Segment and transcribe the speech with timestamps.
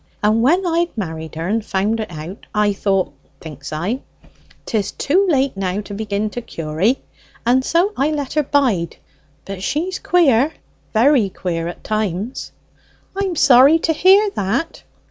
[0.23, 4.01] And when I'd married her and found it out, I thought, thinks I,
[4.65, 6.97] ''Tis too late now to begin to cure 'e;'
[7.45, 8.95] and so I let her bide.
[9.45, 10.53] But she's queer,
[10.91, 12.51] very queer, at times!"
[13.15, 14.81] "I'm sorry to hear that."